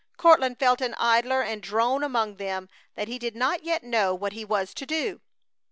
[0.17, 4.33] Courtland felt an idler and drone among them that he did not yet know what
[4.33, 5.21] he was to do.